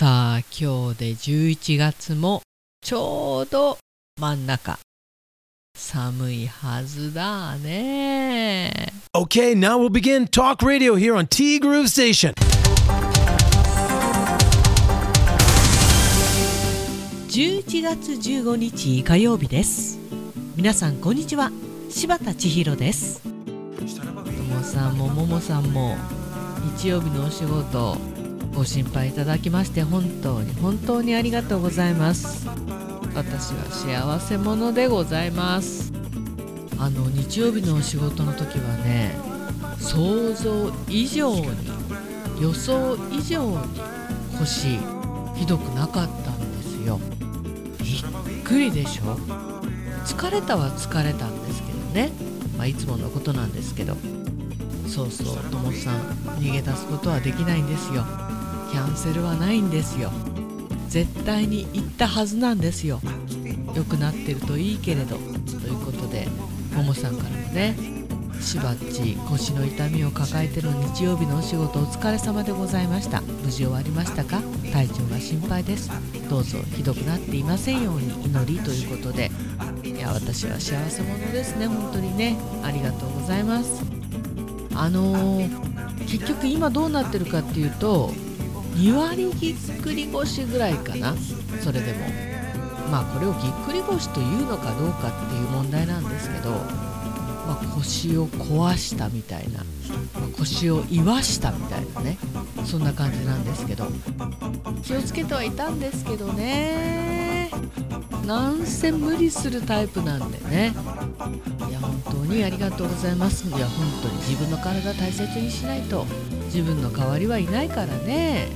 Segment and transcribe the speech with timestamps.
[0.00, 2.40] さあ今日で11月も
[2.80, 3.76] ちょうど
[4.18, 4.78] 真ん中。
[5.76, 8.94] 寒いはずだね。
[9.14, 12.32] Okay, now we'll begin Talk Radio here on T Groove Station.
[17.28, 19.98] 11月15日火曜日です。
[20.56, 21.52] 皆さんこんにちは。
[21.90, 23.20] 柴田千尋です。
[23.20, 25.98] ともさんもももさんも
[26.78, 27.98] 日曜日のお仕事
[28.54, 32.46] ご心配いただきまして本当に本当にありがとうございます。
[33.14, 35.92] 私は幸せ者でございます。
[36.78, 39.14] あの日曜日のお仕事の時はね
[39.78, 41.48] 想像以上に
[42.40, 43.58] 予想以上に
[44.38, 44.78] 腰
[45.36, 47.00] ひどくなかったんですよ。
[47.78, 47.96] び
[48.40, 49.16] っくりでしょ？
[50.04, 52.10] 疲れたは疲れたんですけどね、
[52.58, 53.96] まあ、いつものことなんですけど。
[54.86, 56.00] そうそうともさん
[56.40, 58.04] 逃げ出すことはできないんですよ。
[58.70, 60.10] キャンセルはないんですよ。
[60.88, 63.00] 絶対に行ったはずなんですよ。
[63.74, 65.16] 良くなってるといいけれど。
[65.16, 66.28] ということで
[66.74, 67.76] ももさんからもね
[68.40, 73.20] しばっち腰の痛みを抱えての日曜日のお仕事お疲れ様でございました。
[73.20, 74.40] 無事終わりましたか？
[74.72, 75.90] 体調が心配です。
[76.28, 78.24] どうぞひどくなっていませんように。
[78.24, 79.30] 祈りということで。
[79.84, 81.66] いや私は幸せ者ですね。
[81.66, 82.36] 本当にね。
[82.64, 83.82] ありがとうございます。
[84.74, 88.12] あのー、結局今どうなってるかっていうと
[88.74, 91.14] 2割ぎっくり腰ぐらいかな。
[91.62, 91.98] それでも。
[92.90, 102.18] まあこれをぎっくり腰というのかどうかっていう問題なんですけど、まあ、腰を壊したみたいな、まあ、腰を言わしたみたいなね。
[102.64, 103.86] そんな感じなんですけど。
[104.82, 107.50] 気をつけてはいたんですけどね。
[108.26, 110.74] なんせ無理するタイプなんでね。
[111.68, 113.48] いや本当にありがとうございます。
[113.48, 116.06] いや本当に自分の体大切にしないと。
[116.52, 118.48] 自分の代わりはいないからね。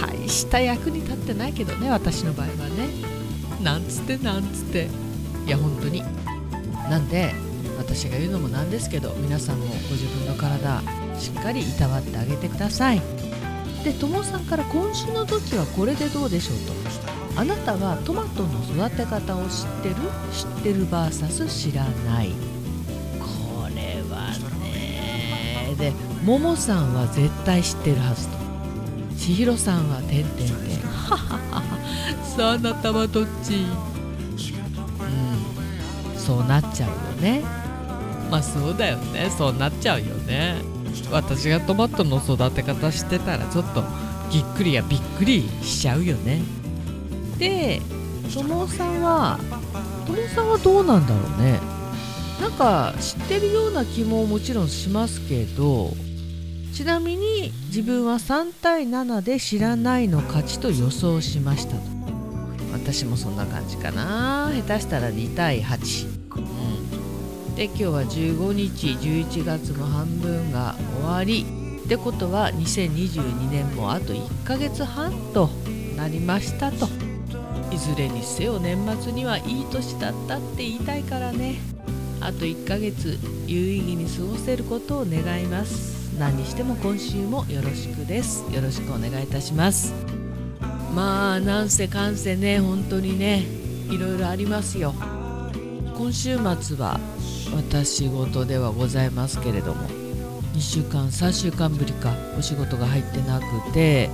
[0.00, 2.88] 大した役に立ってないけどね私の場合はね。
[3.62, 4.88] なんつってなんつって。
[5.46, 6.02] いや本当に。
[6.88, 7.34] なんで
[7.78, 10.82] 私が言うのもなんですけど皆さんもご自分の体
[11.18, 13.02] しっかりいたわってあげてください。
[13.84, 16.72] でともさんから今週の時はこれでどうでしょうと。
[17.34, 19.94] あなたはトマトの育て方を知ってる？
[20.32, 22.51] 知ってる VS 知らない。
[26.24, 28.36] ももさんは絶対知ってるはずと。
[29.18, 31.62] 千尋さんは「てんてんてん」ははは
[32.36, 33.54] さああなたはどっち？
[33.54, 33.58] う
[36.16, 36.18] ん。
[36.18, 37.42] そうなっちゃうよね。
[38.30, 39.30] まあそうだよね。
[39.36, 40.56] そうなっちゃうよね。
[41.10, 43.82] 私がトマトの育て方知ってたらちょっと
[44.30, 46.42] ぎっくりやびっくりしちゃうよね。
[47.38, 47.82] で
[48.32, 49.38] ともさんは
[50.06, 51.60] ともさんはどうなんだろうね。
[52.40, 55.92] なんか知ってるような気ももちろんしますけど
[56.72, 61.82] ちなみに自分は3対7で知らないの勝ちと予想しましたと。
[62.72, 64.50] 私もそんな感じかな。
[64.66, 66.06] 下手したら2対8、
[66.38, 71.44] うん、で今日は15日11月も半分が終わり。
[71.84, 75.50] ってことは2022年もあと1ヶ月半と
[75.96, 76.88] なりましたと。
[77.70, 81.56] いずれにせよ年末にはいい年だったって言いたいからね。
[82.20, 85.91] あと1ヶ月有意義に過ごせることを願います。
[86.22, 88.44] 何にしても今週もよろしくです。
[88.54, 89.92] よろしくお願いいたします。
[90.94, 93.44] まあなんせかんせね本当にね
[93.90, 94.94] いろいろありますよ。
[95.98, 97.00] 今週末は
[97.56, 99.88] 私事ではございますけれども
[100.54, 104.08] 2週間3週間ぶりかお仕事が入ってなくて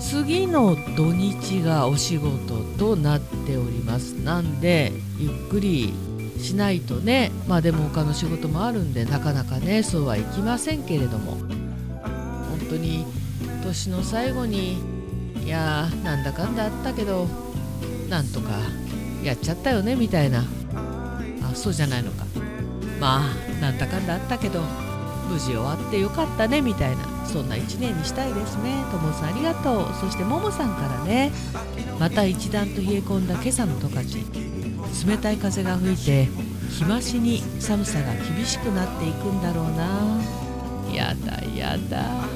[0.00, 4.12] 次の土日がお仕事となっております。
[4.12, 5.94] なんでゆっくり
[6.38, 7.30] しないとね。
[7.46, 11.36] まあでも他の仕事もあるんでなかなかねそうはいきませんけれども。
[12.48, 13.06] 本当に
[13.64, 14.78] 年の最後に
[15.44, 17.26] いやーなんだかんだあったけど
[18.08, 18.50] なんとか
[19.22, 20.44] やっちゃったよねみたいな。
[21.42, 22.24] あそうじゃないのか。
[23.00, 24.60] まあなんだかんだあったけど
[25.30, 27.04] 無事終わってよかったねみたいな。
[27.26, 28.82] そんな一年にしたいですね。
[28.90, 29.94] ともさんありがとう。
[30.00, 31.30] そしてももさんからね
[31.98, 34.47] また一段と冷え込んだ今朝の十勝。
[35.06, 36.28] 冷たい風が吹いて
[36.70, 40.20] 日増しに寒さが厳しくなっていくんだろうな。
[40.92, 42.26] やだやだ。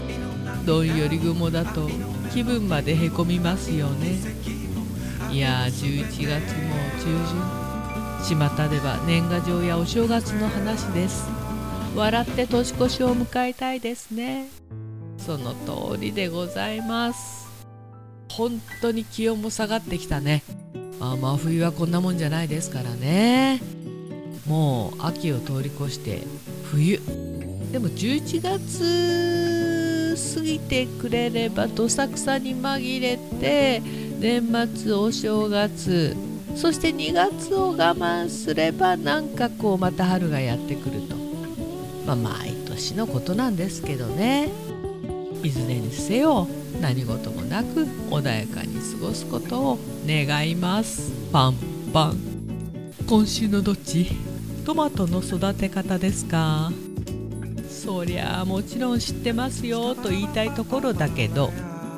[0.64, 1.88] どんより雲だと
[2.32, 4.18] 気分までへこみますよね。
[5.30, 7.62] いや11月も中旬。
[8.22, 11.26] 巷では年賀状やお正月の話です。
[11.96, 14.48] 笑って年越しを迎えたいですね。
[15.18, 17.48] その通りでございます。
[18.30, 20.42] 本当に気温も下がってきたね。
[21.04, 23.60] あ真冬はこんなもんじゃないですからね。
[24.46, 26.22] もう秋を通り越して
[26.70, 27.00] 冬。
[27.72, 33.82] でも11月過ぎてくれればどさくさに紛れて
[34.20, 34.46] 年
[34.76, 36.14] 末お正月
[36.54, 41.16] そして2月を我慢すればなんかこうまた春がやってくると。
[42.06, 44.50] まあ毎年のことなんですけどね。
[45.42, 46.46] いずれにせよ
[46.80, 51.10] 何事もなく穏やかに過ごすことを願います。
[51.32, 51.54] パン
[51.92, 52.16] パン。
[53.06, 54.06] 今週のどっち？
[54.64, 56.70] トマトの育て方ですか？
[57.68, 61.50] そりゃあもちろん知ってますよと言いたいところだけど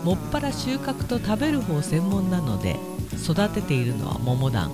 [0.03, 2.77] もっぱら収穫と食べる方専門なので
[3.23, 4.73] 育てているのは桃団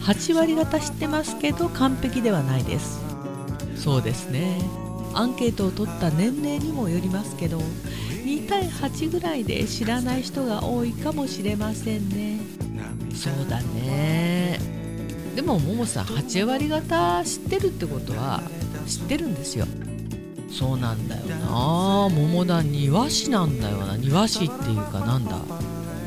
[0.00, 3.00] 8割方知ってますけど完璧ではないです。
[3.76, 4.60] そうですね。
[5.16, 12.40] アンケートを取った年齢にもよりますけど2対8ぐらいで知らない人が多いかもしれませんね。
[13.14, 14.60] そうだね。
[15.34, 18.42] でもももさん8割方知ってるってことは
[18.86, 19.66] 知ってるんですよ。
[20.50, 22.08] そうなんだよな。
[22.08, 23.96] 桃だ庭師なんだよな。
[23.96, 25.38] 庭師っていうかなんだ。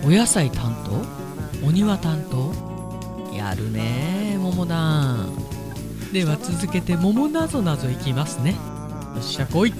[0.03, 1.67] お野菜担当？
[1.67, 2.53] お庭担当？
[3.35, 5.15] やるね桃だ
[6.11, 8.51] では続けて桃なぞなぞいきますね。
[8.51, 8.78] よ
[9.17, 9.73] っしゃ来い。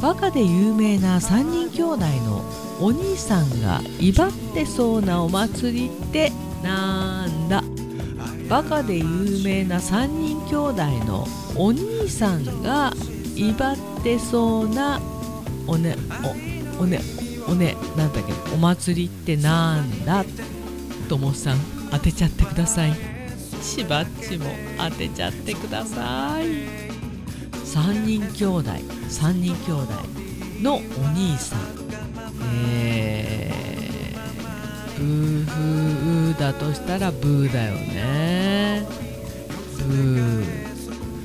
[0.00, 2.44] バカで有名な3人兄弟の
[2.80, 6.30] お兄さんが威張ってそうなお祭りって
[6.62, 7.62] なんだ？
[8.48, 11.26] バカで有名な3人兄弟の
[11.56, 12.92] お兄さんが
[13.34, 15.00] 威張ってそうな
[15.66, 15.96] おね
[16.78, 17.00] おおね
[17.48, 18.32] おねなんだっけ？
[18.54, 20.24] お祭りってなんだ？
[21.08, 21.58] ともさん
[21.90, 22.92] 当てちゃってください。
[23.62, 24.44] しばっちも
[24.76, 26.85] 当てちゃってください。
[27.76, 28.70] 3人兄弟
[29.10, 29.92] 3人兄弟
[30.62, 30.78] のお
[31.08, 31.60] 兄さん。
[32.54, 38.86] えー、ブーフーだとしたらブーだよね。
[39.76, 40.44] ブー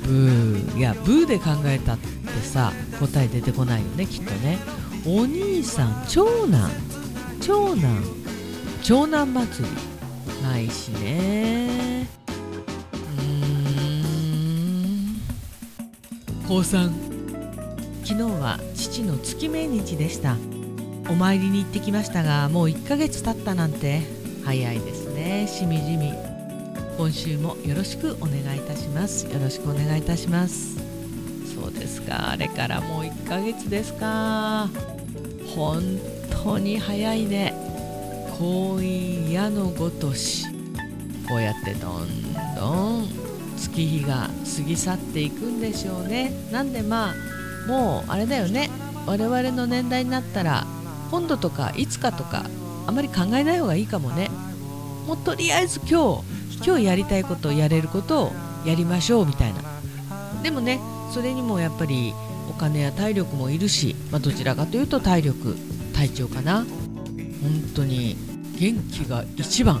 [0.02, 0.76] ブー。
[0.76, 2.08] いやブーで考えたって
[2.42, 2.70] さ
[3.00, 4.58] 答え出てこないよねきっとね。
[5.06, 6.70] お兄さん長男。
[7.40, 8.04] 長男。
[8.82, 10.42] 長男祭り。
[10.42, 12.21] ないしね。
[16.52, 16.90] 高3
[18.04, 20.36] 昨日は父の月命日でした。
[21.08, 24.02] お参りに行ってきましたがもう1ヶ月経ったなんて。
[24.44, 25.46] 早いですね。
[25.48, 26.12] しみじみ。
[26.98, 29.24] 今週もよろしくお願いいたします。
[29.32, 30.76] よろしくお願いいたします。
[31.54, 32.32] そうですか。
[32.32, 34.68] あれからもう1ヶ月ですか。
[35.56, 35.82] 本
[36.44, 37.54] 当に早いね。
[38.38, 40.44] 婚姻矢のごとし。
[41.26, 43.21] こうやってどんどん
[43.72, 46.32] 月日が過ぎ去っていくんでしょうね。
[46.52, 47.14] なんでまあ
[47.66, 48.70] もうあれだよね。
[49.06, 50.66] 我々の年代になったら
[51.10, 52.44] 今度とかいつかとか
[52.86, 54.30] あまり考えない方がいいかもね。
[55.06, 58.32] もうとりあえず今日今日やりたいことをやれることを
[58.64, 59.60] やりましょうみたいな。
[60.42, 60.78] でもね
[61.10, 62.14] それにもやっぱり
[62.50, 65.56] お金や体力もいるし、まあ、どちらかというと体力
[65.94, 66.58] 体調かな。
[66.58, 66.66] 本
[67.74, 68.16] 当に
[68.58, 69.80] 元気が一番。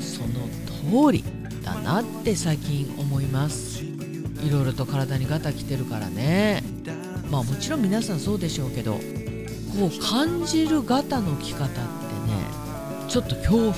[0.00, 1.39] その通り。
[1.74, 3.82] だなって最近思います。
[3.84, 6.62] いろいろと体にガタきてるからね。
[7.30, 9.00] まあもちろん皆さんそうでしょうけどこ
[9.86, 11.84] う感じるガタのき方ってね
[13.08, 13.72] ちょっと恐怖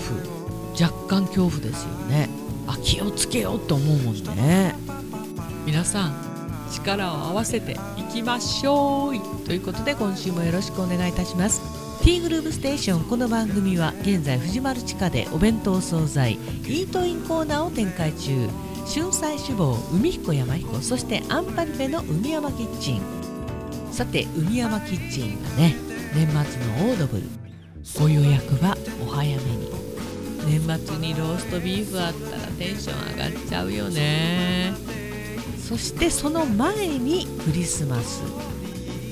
[0.80, 2.28] 若干恐怖ですよね。
[2.66, 4.74] あ気をつけようと思うもんね。
[5.66, 6.14] 皆さん
[6.72, 9.44] 力を合わせていきましょう。
[9.44, 11.71] ということで今週もよろしくお願いいたします。
[12.02, 18.48] ティーグループステーションこの番組は現在藤丸地下でお弁当惣菜イートインコーナーを展開中。
[18.92, 23.02] 春菜志望海彦山彦そしてアンパリフェの海山キッチン。
[23.92, 25.76] さて海山キッチンはね
[26.12, 27.22] 年末のオードブル。
[28.00, 29.70] ご予約はお早めに。
[30.44, 34.74] 年末にローストビーフあったらテンション上がっちゃうよね。
[35.56, 38.24] そしてその前にクリスマス。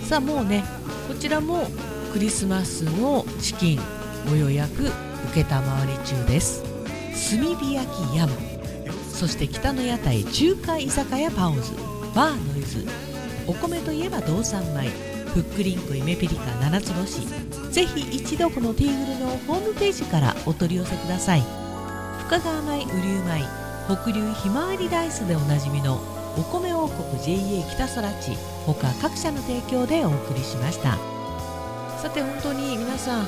[0.09, 0.64] さあもうね
[1.06, 1.68] こちらも
[2.12, 3.81] クリスマスのチキン
[4.29, 4.90] ご予約
[5.33, 5.45] 承り
[6.05, 6.64] 中です。
[7.31, 8.33] 炭火焼き山。
[9.12, 11.73] そして北の屋台中華居酒屋パオズ。
[12.14, 12.85] バーノイズ。
[13.47, 14.88] お米といえば道産米。
[15.33, 17.21] ふっくりんこ夢ピリカ七つ星。
[17.71, 21.43] ぜひ一度このティーグルのホームページからお取り寄せください。
[22.26, 23.45] 深川米雨竜米
[23.87, 26.00] 北流ひまわりライスでおなじみの
[26.37, 28.37] お米王国 JA 北空地。
[28.67, 31.19] 他各社の提供でお送りしました。
[32.00, 33.26] さて本当に皆さん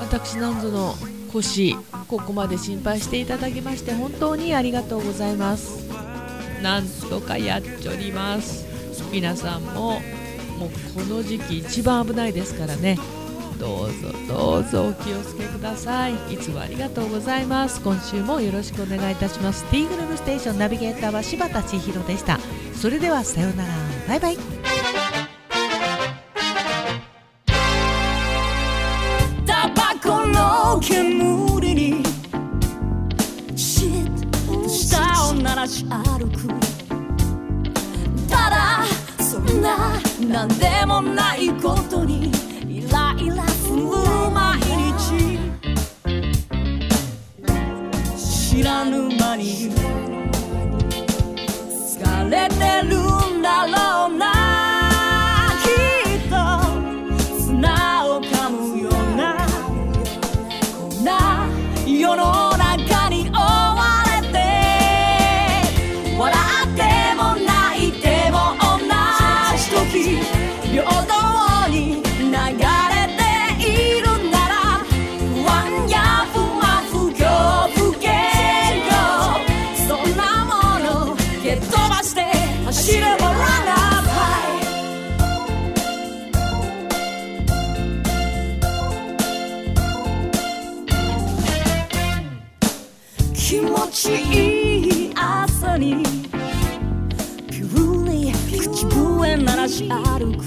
[0.00, 0.94] 私なんぞの
[1.32, 1.74] 腰
[2.08, 5.88] ここまで心配していただきまして本当にありがとうございます。
[6.62, 8.66] なんとかやっちょります。
[9.10, 9.72] 皆さんも
[10.58, 12.98] もうこの時期一番危ないですからね。
[13.58, 16.14] どうぞどうぞお気をつけください。
[16.34, 17.80] いつもありがとうございます。
[17.80, 19.64] 今週もよろしくお願いいたします。
[19.70, 22.38] ティーグルームステーションナビゲーターは柴田千尋でした。
[22.74, 23.72] それではさようなら。
[24.06, 24.51] バイバイ。
[41.62, 42.11] な
[93.52, 96.02] 気持ちいい朝に。
[97.50, 100.46] ピューに口笛鳴らし歩く。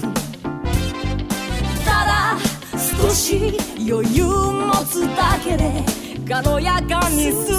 [1.84, 2.36] ただ
[2.74, 3.56] 少し
[3.88, 5.84] 余裕持つだけで
[6.28, 7.54] 軽やかに進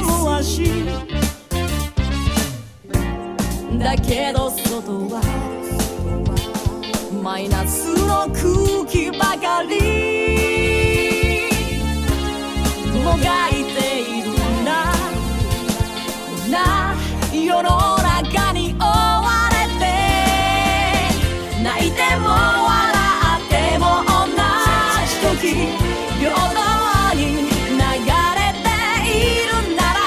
[0.00, 0.64] む足。
[3.78, 5.22] だけど外は
[7.22, 10.18] マイナスの空気ばかり。
[13.04, 13.57] もがい
[17.48, 19.86] 世の中に追われて
[21.62, 22.68] 泣いても笑
[23.40, 24.28] っても同
[25.06, 25.56] じ時
[26.20, 28.68] 平等に流れて
[29.08, 29.98] いるなら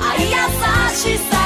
[0.00, 0.34] 愛優
[0.96, 1.41] しさ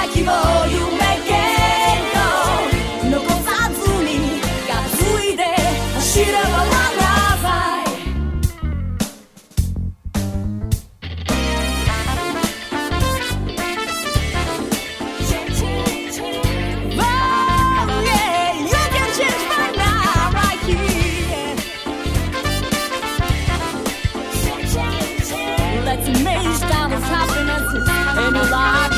[26.08, 28.95] amazed I was happiness in your life.